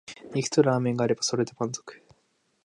[0.33, 2.01] 肉とラーメンがあればそれで満足